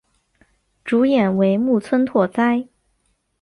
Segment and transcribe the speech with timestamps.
[0.83, 2.67] 主演为木村拓哉。